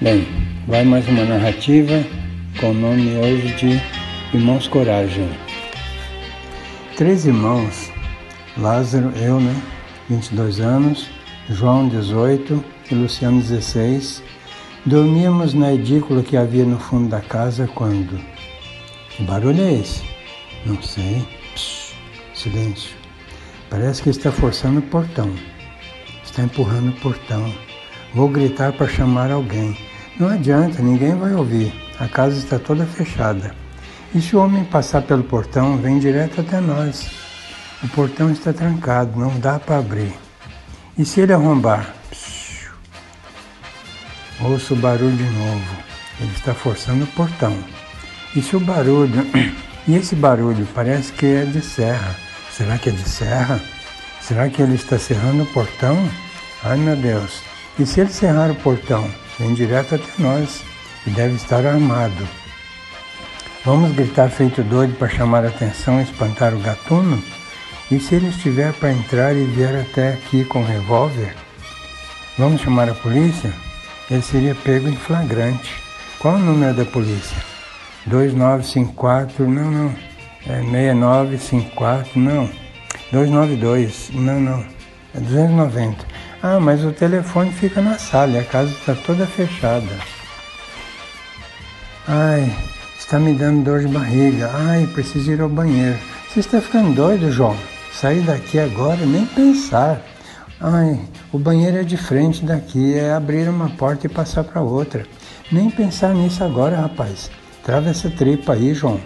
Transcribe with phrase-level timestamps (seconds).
[0.00, 0.28] Bem,
[0.68, 2.04] vai mais uma narrativa
[2.60, 3.82] com o nome hoje de
[4.32, 5.28] Irmãos Coragem.
[6.96, 7.90] Três irmãos,
[8.56, 9.60] Lázaro, eu, né,
[10.08, 11.10] 22 anos,
[11.50, 14.22] João, 18 e Luciano, 16,
[14.86, 18.20] dormíamos na edícula que havia no fundo da casa quando.
[19.10, 20.04] Que barulho é esse?
[20.64, 21.26] Não sei.
[22.36, 22.94] Silêncio.
[23.68, 25.34] Parece que está forçando o portão.
[26.22, 27.52] Está empurrando o portão.
[28.14, 29.76] Vou gritar para chamar alguém.
[30.18, 31.72] Não adianta, ninguém vai ouvir.
[32.00, 33.54] A casa está toda fechada.
[34.12, 37.08] E se o homem passar pelo portão, vem direto até nós.
[37.84, 40.12] O portão está trancado, não dá para abrir.
[40.98, 41.94] E se ele arrombar?
[42.10, 42.72] Psiu.
[44.40, 45.76] Ouço o barulho de novo.
[46.20, 47.56] Ele está forçando o portão.
[48.34, 49.24] E se o barulho.
[49.86, 52.14] E esse barulho parece que é de serra.
[52.50, 53.58] Será que é de serra?
[54.20, 55.96] Será que ele está cerrando o portão?
[56.62, 57.40] Ai meu Deus.
[57.78, 59.10] E se ele cerrar o portão?
[59.38, 60.62] Vem direto até nós
[61.06, 62.28] e deve estar armado.
[63.64, 67.22] Vamos gritar feito doido para chamar a atenção e espantar o gatuno?
[67.90, 71.34] E se ele estiver para entrar e vier até aqui com um revólver?
[72.36, 73.52] Vamos chamar a polícia?
[74.10, 75.74] Ele seria pego em flagrante.
[76.18, 77.36] Qual o número da polícia?
[78.06, 79.94] 2954, não, não.
[80.46, 82.50] É 6954, não.
[83.12, 84.64] 292, não, não.
[85.14, 86.17] É 290.
[86.40, 89.98] Ah, mas o telefone fica na sala e a casa está toda fechada.
[92.06, 92.56] Ai,
[92.96, 94.48] está me dando dor de barriga.
[94.54, 95.98] Ai, preciso ir ao banheiro.
[96.28, 97.56] Você está ficando doido, João?
[97.92, 100.00] Sair daqui agora, nem pensar.
[100.60, 101.00] Ai,
[101.32, 105.04] o banheiro é de frente daqui, é abrir uma porta e passar para outra.
[105.50, 107.30] Nem pensar nisso agora, rapaz.
[107.64, 109.00] Trava essa tripa aí, João.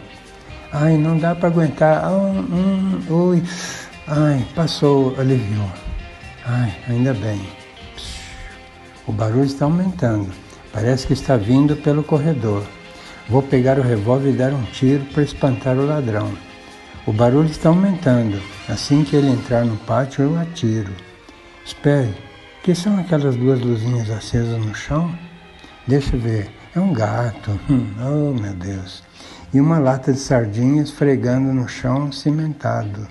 [0.70, 2.04] Ai, não dá para aguentar.
[2.04, 3.42] Ah, hum, ui.
[4.06, 5.91] Ai, passou, aliviou.
[6.44, 7.40] Ai, ainda bem.
[9.06, 10.32] O barulho está aumentando.
[10.72, 12.64] Parece que está vindo pelo corredor.
[13.28, 16.32] Vou pegar o revólver e dar um tiro para espantar o ladrão.
[17.06, 18.40] O barulho está aumentando.
[18.68, 20.92] Assim que ele entrar no pátio, eu atiro.
[21.64, 22.14] Espere,
[22.62, 25.16] que são aquelas duas luzinhas acesas no chão?
[25.86, 26.50] Deixa eu ver.
[26.74, 27.60] É um gato.
[27.70, 29.02] Hum, oh, meu Deus.
[29.54, 33.06] E uma lata de sardinhas fregando no chão cimentado.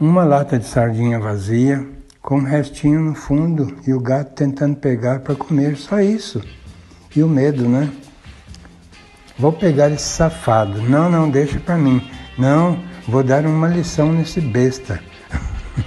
[0.00, 1.86] Uma lata de sardinha vazia,
[2.24, 6.42] com um restinho no fundo e o gato tentando pegar para comer, só isso.
[7.14, 7.92] E o medo, né?
[9.38, 10.80] Vou pegar esse safado.
[10.82, 12.02] Não, não, deixa para mim.
[12.38, 15.00] Não, vou dar uma lição nesse besta.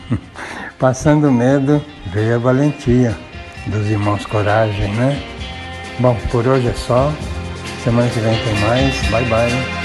[0.78, 1.84] Passando medo,
[2.14, 3.18] veio a valentia
[3.66, 5.20] dos irmãos Coragem, né?
[6.00, 7.12] Bom, por hoje é só.
[7.84, 9.10] Semana que vem tem mais.
[9.10, 9.77] Bye, bye.